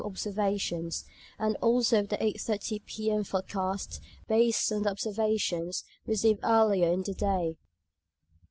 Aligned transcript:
observations; 0.03 1.05
and 1.37 1.55
also 1.57 1.99
of 1.99 2.09
the 2.09 2.17
8.30 2.17 2.83
P.M. 2.87 3.23
forecasts 3.23 4.01
based 4.27 4.71
on 4.71 4.81
the 4.81 4.89
observations 4.89 5.83
received 6.07 6.39
earlier 6.43 6.91
in 6.91 7.03
the 7.03 7.13
day. 7.13 7.55